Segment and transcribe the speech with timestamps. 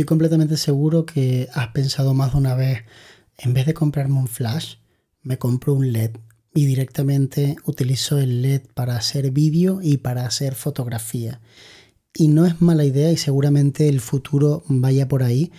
[0.00, 2.84] estoy completamente seguro que has pensado más de una vez,
[3.36, 4.76] en vez de comprarme un flash,
[5.22, 6.12] me compro un LED
[6.54, 11.42] y directamente utilizo el LED para hacer vídeo y para hacer fotografía.
[12.14, 15.52] Y no es mala idea y seguramente el futuro vaya por ahí,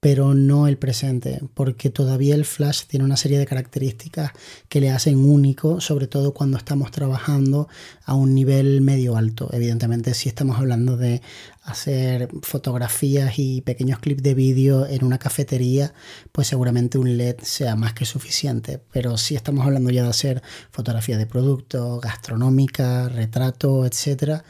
[0.00, 4.32] pero no el presente, porque todavía el flash tiene una serie de características
[4.70, 7.68] que le hacen único, sobre todo cuando estamos trabajando
[8.06, 9.50] a un nivel medio alto.
[9.52, 11.20] Evidentemente, si estamos hablando de
[11.62, 15.92] hacer fotografías y pequeños clips de vídeo en una cafetería,
[16.32, 18.82] pues seguramente un LED sea más que suficiente.
[18.92, 24.44] Pero si estamos hablando ya de hacer fotografía de producto, gastronómica, retrato, etcétera,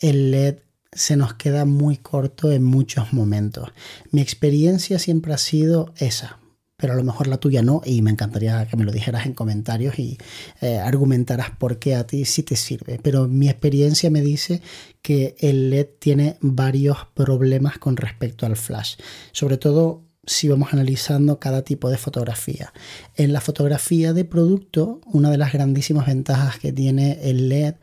[0.00, 0.63] el LED
[0.94, 3.70] se nos queda muy corto en muchos momentos.
[4.10, 6.38] Mi experiencia siempre ha sido esa,
[6.76, 9.34] pero a lo mejor la tuya no, y me encantaría que me lo dijeras en
[9.34, 10.18] comentarios y
[10.60, 12.98] eh, argumentaras por qué a ti sí te sirve.
[13.02, 14.60] Pero mi experiencia me dice
[15.02, 18.96] que el LED tiene varios problemas con respecto al flash,
[19.32, 22.72] sobre todo si vamos analizando cada tipo de fotografía.
[23.14, 27.74] En la fotografía de producto, una de las grandísimas ventajas que tiene el LED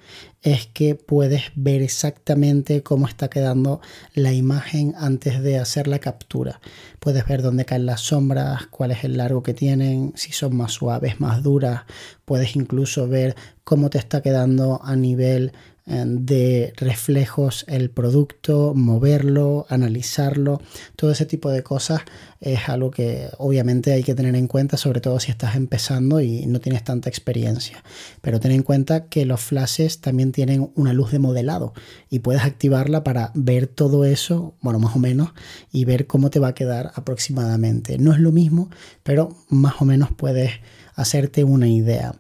[0.42, 3.80] es que puedes ver exactamente cómo está quedando
[4.14, 6.62] la imagen antes de hacer la captura.
[7.00, 10.74] Puedes ver dónde caen las sombras, cuál es el largo que tienen, si son más
[10.74, 11.82] suaves, más duras.
[12.26, 15.54] Puedes incluso ver cómo te está quedando a nivel
[15.86, 20.62] de reflejos el producto, moverlo, analizarlo,
[20.96, 22.02] todo ese tipo de cosas
[22.40, 26.46] es algo que obviamente hay que tener en cuenta, sobre todo si estás empezando y
[26.46, 27.84] no tienes tanta experiencia.
[28.22, 31.74] Pero ten en cuenta que los flashes también tienen una luz de modelado
[32.10, 35.34] y puedes activarla para ver todo eso, bueno, más o menos,
[35.72, 37.98] y ver cómo te va a quedar aproximadamente.
[37.98, 38.70] No es lo mismo,
[39.04, 40.52] pero más o menos puedes
[40.96, 42.14] hacerte una idea.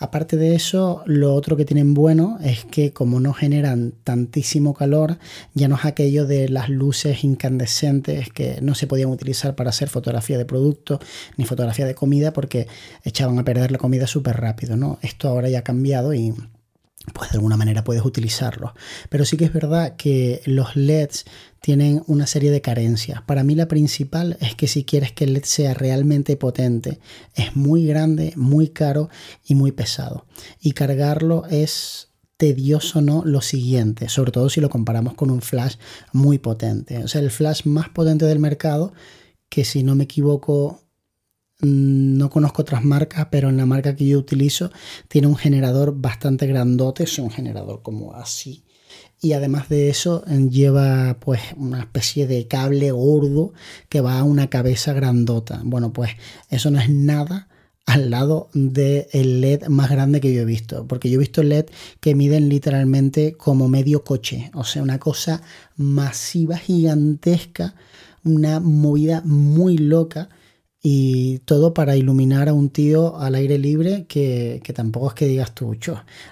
[0.00, 5.18] Aparte de eso, lo otro que tienen bueno es que como no generan tantísimo calor,
[5.54, 9.88] ya no es aquello de las luces incandescentes que no se podían utilizar para hacer
[9.88, 11.00] fotografía de producto
[11.36, 12.68] ni fotografía de comida porque
[13.02, 15.00] echaban a perder la comida súper rápido, ¿no?
[15.02, 16.32] Esto ahora ya ha cambiado y
[17.12, 18.72] pues de alguna manera puedes utilizarlos.
[19.08, 21.24] Pero sí que es verdad que los LEDs
[21.60, 23.22] tienen una serie de carencias.
[23.22, 27.00] Para mí la principal es que si quieres que el LED sea realmente potente,
[27.34, 29.08] es muy grande, muy caro
[29.44, 30.26] y muy pesado.
[30.60, 32.08] Y cargarlo es
[32.38, 35.74] tedioso no lo siguiente, sobre todo si lo comparamos con un flash
[36.12, 36.98] muy potente.
[36.98, 38.92] O sea, el flash más potente del mercado,
[39.48, 40.87] que si no me equivoco
[41.60, 44.70] no conozco otras marcas, pero en la marca que yo utilizo
[45.08, 48.64] tiene un generador bastante grandote, es un generador como así.
[49.20, 53.52] Y además de eso lleva pues una especie de cable gordo
[53.88, 55.60] que va a una cabeza grandota.
[55.64, 56.12] Bueno, pues
[56.50, 57.48] eso no es nada
[57.86, 61.66] al lado del LED más grande que yo he visto, porque yo he visto LED
[62.00, 65.42] que miden literalmente como medio coche, o sea, una cosa
[65.76, 67.74] masiva, gigantesca,
[68.24, 70.28] una movida muy loca
[70.82, 75.26] y todo para iluminar a un tío al aire libre que, que tampoco es que
[75.26, 75.76] digas tú,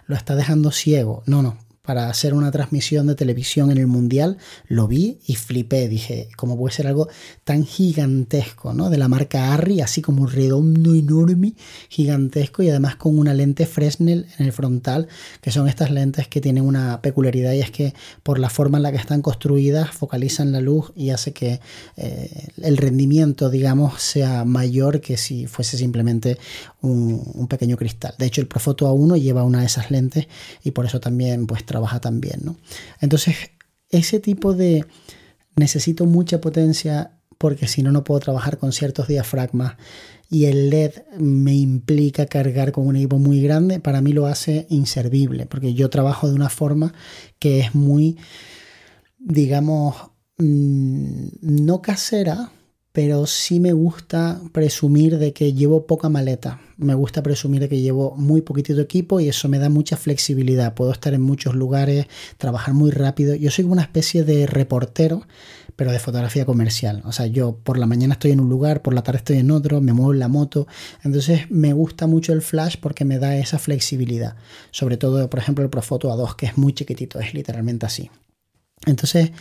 [0.07, 1.23] lo está dejando ciego.
[1.27, 5.89] No, no, para hacer una transmisión de televisión en el Mundial, lo vi y flipé.
[5.89, 7.09] Dije, ¿cómo puede ser algo
[7.45, 8.91] tan gigantesco, ¿no?
[8.91, 11.55] De la marca Arri, así como redondo, enorme,
[11.89, 15.09] gigantesco y además con una lente Fresnel en el frontal,
[15.41, 18.83] que son estas lentes que tienen una peculiaridad y es que por la forma en
[18.83, 21.61] la que están construidas focalizan la luz y hace que
[21.97, 26.39] eh, el rendimiento, digamos, sea mayor que si fuese simplemente
[26.83, 28.15] un, un, pequeño cristal.
[28.19, 30.27] De hecho, el Profoto A1 lleva una de esas lentes
[30.65, 32.57] y por eso también pues trabaja también, ¿no?
[33.03, 33.37] Entonces,
[33.91, 34.87] ese tipo de
[35.57, 39.77] necesito mucha potencia porque si no, no puedo trabajar con ciertos diafragmas
[40.31, 44.67] y el LED me implica cargar con un equipo muy grande, para mí lo hace
[44.71, 46.95] inservible, porque yo trabajo de una forma
[47.39, 48.17] que es muy,
[49.19, 49.97] digamos,
[50.39, 52.51] mm, no casera,
[52.97, 56.63] pero sí me gusta presumir de que llevo poca maleta.
[56.79, 60.73] Me gusta presumir de que llevo muy poquitito equipo y eso me da mucha flexibilidad.
[60.73, 62.07] Puedo estar en muchos lugares,
[62.39, 63.35] trabajar muy rápido.
[63.35, 65.27] Yo soy una especie de reportero,
[65.77, 67.03] pero de fotografía comercial.
[67.05, 69.51] O sea, yo por la mañana estoy en un lugar, por la tarde estoy en
[69.51, 70.67] otro, me muevo en la moto.
[71.05, 74.37] Entonces me gusta mucho el flash porque me da esa flexibilidad.
[74.71, 78.11] Sobre todo, por ejemplo, el Profoto A2, que es muy chiquitito, es literalmente así.
[78.87, 79.33] Entonces,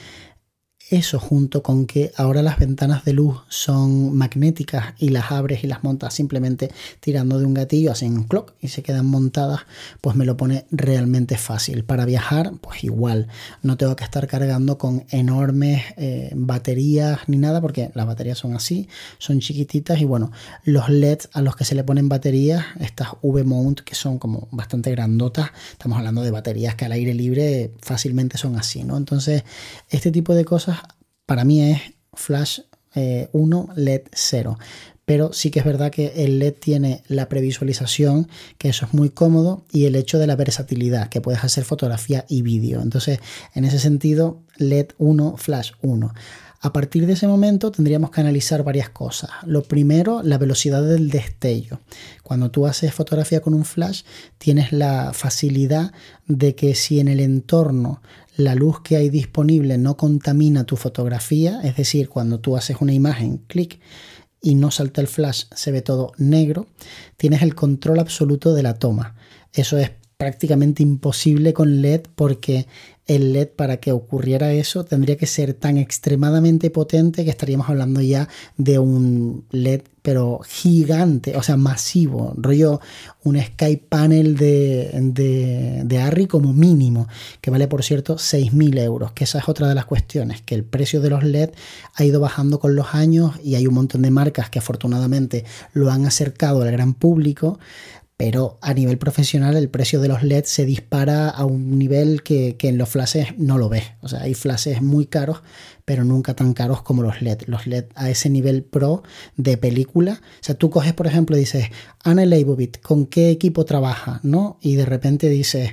[0.89, 5.67] eso junto con que ahora las ventanas de luz son magnéticas y las abres y
[5.67, 9.61] las montas simplemente tirando de un gatillo, hacen un clock y se quedan montadas,
[10.01, 11.83] pues me lo pone realmente fácil.
[11.85, 13.27] Para viajar, pues igual,
[13.63, 18.53] no tengo que estar cargando con enormes eh, baterías ni nada, porque las baterías son
[18.53, 18.87] así,
[19.17, 20.31] son chiquititas y bueno,
[20.63, 24.91] los LEDs a los que se le ponen baterías, estas V-mount que son como bastante
[24.91, 28.97] grandotas, estamos hablando de baterías que al aire libre fácilmente son así, ¿no?
[28.97, 29.43] Entonces,
[29.89, 30.74] este tipo de cosas
[31.25, 31.81] para mí es
[32.13, 32.61] flash
[33.33, 34.57] 1, LED 0
[35.05, 38.27] pero sí que es verdad que el LED tiene la previsualización,
[38.57, 42.25] que eso es muy cómodo, y el hecho de la versatilidad, que puedes hacer fotografía
[42.27, 42.81] y vídeo.
[42.81, 43.19] Entonces,
[43.53, 46.11] en ese sentido, LED 1, Flash 1.
[46.61, 49.29] A partir de ese momento tendríamos que analizar varias cosas.
[49.45, 51.79] Lo primero, la velocidad del destello.
[52.23, 54.01] Cuando tú haces fotografía con un flash,
[54.39, 55.91] tienes la facilidad
[56.25, 58.01] de que si en el entorno
[58.37, 62.93] la luz que hay disponible no contamina tu fotografía, es decir, cuando tú haces una
[62.93, 63.79] imagen, clic,
[64.41, 66.67] y no salta el flash, se ve todo negro,
[67.17, 69.15] tienes el control absoluto de la toma.
[69.53, 72.67] Eso es prácticamente imposible con LED porque
[73.05, 78.01] el LED para que ocurriera eso tendría que ser tan extremadamente potente que estaríamos hablando
[78.01, 78.27] ya
[78.57, 82.79] de un LED pero gigante, o sea, masivo, rollo
[83.23, 87.07] un Sky Panel de, de, de Arri como mínimo,
[87.41, 90.63] que vale por cierto 6.000 euros, que esa es otra de las cuestiones, que el
[90.63, 91.49] precio de los LED
[91.95, 95.89] ha ido bajando con los años y hay un montón de marcas que afortunadamente lo
[95.89, 97.57] han acercado al gran público,
[98.17, 102.55] pero a nivel profesional el precio de los LED se dispara a un nivel que,
[102.61, 103.83] en los flashes no lo ves.
[104.01, 105.41] O sea, hay flashes muy caros,
[105.83, 107.41] pero nunca tan caros como los LED.
[107.47, 109.03] Los LED a ese nivel pro
[109.35, 110.21] de película.
[110.21, 111.67] O sea, tú coges, por ejemplo, dices,
[112.03, 114.21] Anna Leibovitz, ¿con qué equipo trabaja?
[114.23, 114.59] ¿No?
[114.61, 115.71] Y de repente dices,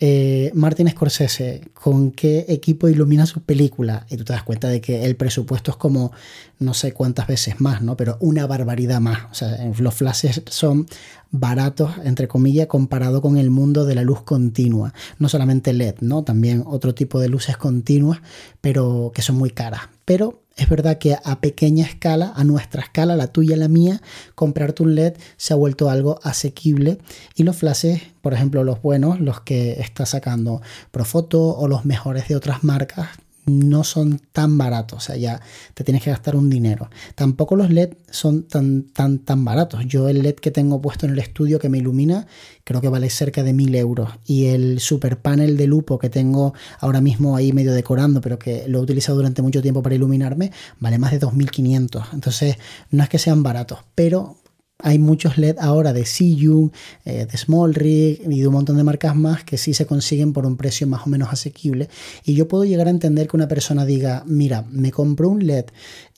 [0.00, 4.04] eh, Martin Scorsese, ¿con qué equipo ilumina su película?
[4.10, 6.10] Y tú te das cuenta de que el presupuesto es como
[6.58, 7.96] no sé cuántas veces más, ¿no?
[7.96, 9.24] Pero una barbaridad más.
[9.30, 10.86] O sea, los flashes son
[11.34, 14.94] baratos, entre comillas, comparado con el mundo de la luz continua.
[15.18, 16.22] No solamente LED, ¿no?
[16.22, 18.20] También otro tipo de luces continuas,
[18.60, 19.82] pero que son muy caras.
[20.04, 24.00] Pero es verdad que a pequeña escala, a nuestra escala, la tuya la mía,
[24.36, 26.98] comprarte un LED se ha vuelto algo asequible
[27.34, 32.28] y los flashes, por ejemplo, los buenos, los que está sacando Profoto o los mejores
[32.28, 33.08] de otras marcas,
[33.46, 35.40] no son tan baratos, o sea, ya
[35.74, 36.88] te tienes que gastar un dinero.
[37.14, 39.84] Tampoco los LED son tan, tan, tan baratos.
[39.86, 42.26] Yo el LED que tengo puesto en el estudio que me ilumina,
[42.64, 44.10] creo que vale cerca de 1000 euros.
[44.26, 48.64] Y el super panel de lupo que tengo ahora mismo ahí medio decorando, pero que
[48.68, 52.06] lo he utilizado durante mucho tiempo para iluminarme, vale más de 2500.
[52.12, 52.56] Entonces,
[52.90, 54.36] no es que sean baratos, pero
[54.84, 56.70] hay muchos LED ahora de Siyun,
[57.06, 60.44] eh, de Smallrig y de un montón de marcas más que sí se consiguen por
[60.44, 61.88] un precio más o menos asequible.
[62.22, 65.64] Y yo puedo llegar a entender que una persona diga, mira, me compro un LED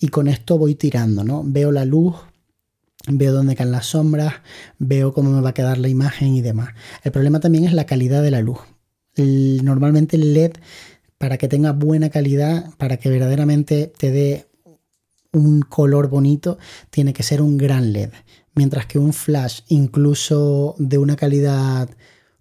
[0.01, 1.45] y con esto voy tirando, ¿no?
[1.47, 2.17] Veo la luz,
[3.07, 4.35] veo dónde caen las sombras,
[4.81, 6.71] veo cómo me va a quedar la imagen y demás.
[7.05, 8.59] El problema también es la calidad de la luz.
[9.17, 10.55] normalmente el LED,
[11.19, 14.47] para que tenga buena calidad, para que verdaderamente te dé
[15.37, 16.59] un color bonito,
[16.91, 18.11] tiene que ser un gran LED
[18.57, 21.89] mientras que un flash, incluso de una calidad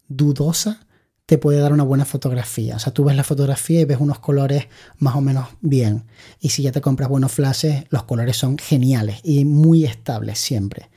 [0.08, 0.80] dudosa,
[1.28, 2.78] te puede dar una buena fotografía.
[2.78, 6.06] O sea, tú ves la fotografía y ves unos colores más o menos bien.
[6.40, 10.90] Y si ya te compras buenos flashes, los colores son geniales y muy estables siempre.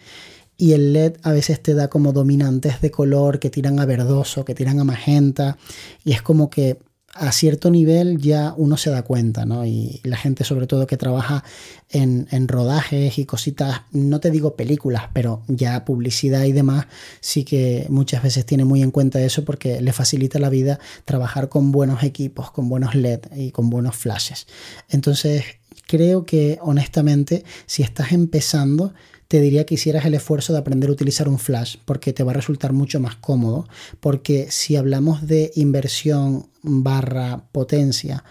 [0.57, 4.45] Y el LED a veces te da como dominantes de color que tiran a verdoso,
[4.45, 5.57] que tiran a magenta.
[6.05, 6.79] Y es como que
[7.19, 9.67] a cierto nivel ya uno se da cuenta, ¿no?
[9.67, 11.45] Y la gente sobre todo que trabaja
[11.91, 16.87] en, rodajes y cositas, no te digo películas, pero ya publicidad y demás,
[17.21, 21.49] sí que muchas veces tiene muy en cuenta eso porque le facilita la vida trabajar
[21.49, 24.47] con buenos equipos, con buenos LED y con buenos flashes.
[24.89, 25.45] Entonces,
[25.87, 28.95] creo que honestamente, si estás empezando,
[29.29, 32.33] te diría que hicieras el esfuerzo de aprender a utilizar un flash porque te va
[32.33, 33.69] a resultar mucho más cómodo.
[34.01, 38.25] Porque si hablamos de inversión barra potencia,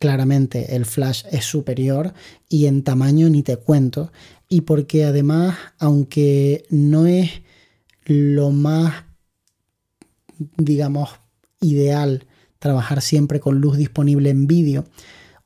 [0.00, 2.12] claramente el flash es superior
[2.48, 4.10] y en tamaño ni te cuento.
[4.48, 7.30] Y porque además, aunque no es
[8.04, 9.04] lo más,
[10.56, 11.10] digamos,
[11.60, 12.26] ideal
[12.58, 14.84] trabajar siempre con luz disponible en vídeo,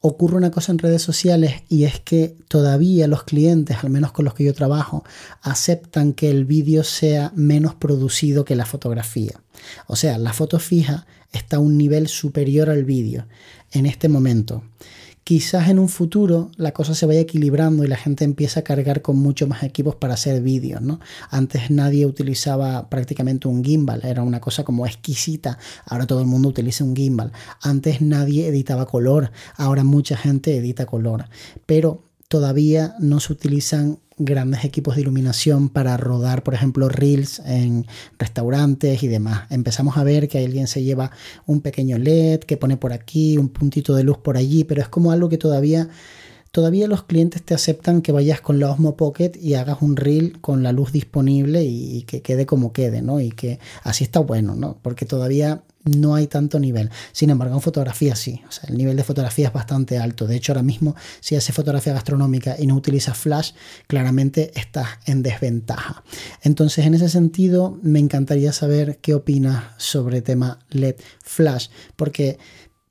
[0.06, 4.26] ocurre una cosa en redes sociales y es que todavía los clientes, al menos con
[4.26, 5.02] los que yo trabajo,
[5.40, 9.40] aceptan que el vídeo sea menos producido que la fotografía.
[9.87, 13.26] O sea, la foto fija está a un nivel superior al vídeo
[13.73, 14.62] en este momento.
[15.24, 19.00] Quizás en un futuro la cosa se vaya equilibrando y la gente empieza a cargar
[19.00, 21.00] con mucho más equipos para hacer vídeos, ¿no?
[21.30, 25.58] Antes nadie utilizaba prácticamente un gimbal, era una cosa como exquisita.
[25.86, 27.32] Ahora todo el mundo utiliza un gimbal.
[27.62, 31.24] Antes nadie editaba color, ahora mucha gente edita color.
[31.64, 37.87] Pero todavía no se utilizan grandes equipos de iluminación para rodar, por ejemplo, reels en
[38.18, 39.42] restaurantes y demás.
[39.50, 41.11] Empezamos a ver que alguien se lleva
[41.47, 44.88] un pequeño LED que pone por aquí, un puntito de luz por allí, pero es
[44.88, 45.88] como algo que todavía
[46.54, 50.40] todavía los clientes te aceptan que vayas con la Osmo Pocket y hagas un reel
[50.40, 53.21] con la luz disponible y, que quede como quede, ¿no?
[53.21, 54.78] Y que así está bueno, ¿no?
[54.80, 56.90] Porque todavía no hay tanto nivel.
[57.12, 58.42] Sin embargo, en fotografía sí.
[58.48, 60.26] O sea, el nivel de fotografía es bastante alto.
[60.26, 63.52] De hecho, ahora mismo, si haces fotografía gastronómica y no utilizas flash,
[63.86, 66.02] claramente estás en desventaja.
[66.42, 72.38] Entonces, en ese sentido, me encantaría saber qué opinas sobre tema LED flash, porque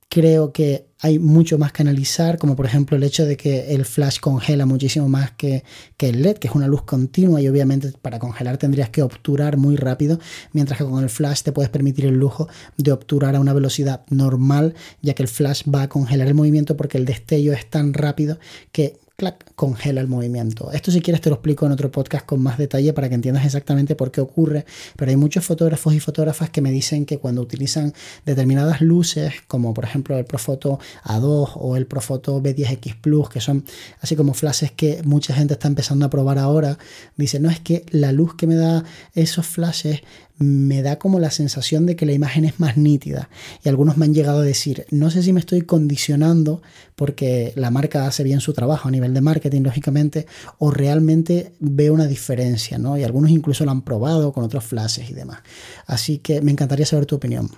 [0.08, 3.84] creo que hay mucho más que analizar, como por ejemplo el hecho de que el
[3.84, 5.64] flash congela muchísimo más que,
[5.98, 9.58] que, el LED, que es una luz continua y obviamente para congelar tendrías que obturar
[9.58, 10.18] muy rápido,
[10.52, 14.06] mientras que con el flash te puedes permitir el lujo de obturar a una velocidad
[14.08, 17.92] normal, ya que el flash va a congelar el movimiento porque el destello es tan
[17.92, 18.38] rápido
[18.72, 20.72] que clac, congela el movimiento.
[20.72, 23.44] Esto si quieres te lo explico en otro podcast con más detalle para que entiendas
[23.44, 24.64] exactamente por qué ocurre,
[24.96, 27.94] pero hay muchos fotógrafos y fotógrafas que me dicen que cuando utilizan
[28.26, 33.64] determinadas luces, como por ejemplo el Profoto A2 o el Profoto B10X Plus, que son
[34.00, 36.78] así como flashes que mucha gente está empezando a probar ahora,
[37.16, 40.02] dicen, no es que la luz que me da esos flashes
[40.36, 43.28] me da como la sensación de que la imagen es más nítida.
[43.62, 46.62] Y algunos me han llegado a decir, no sé si me estoy condicionando
[46.96, 50.26] porque la marca hace bien su trabajo a nivel de marketing, lógicamente,
[50.58, 52.96] o realmente veo una diferencia, ¿no?
[52.98, 55.40] Y algunos incluso lo han probado con otros flashes y demás.
[55.86, 57.50] Así que me encantaría saber tu opinión.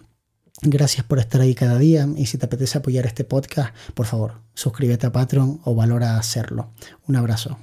[0.62, 4.40] Gracias por estar ahí cada día y si te apetece apoyar este podcast, por favor,
[4.54, 6.70] suscríbete a Patreon o valora hacerlo.
[7.06, 7.58] Un abrazo.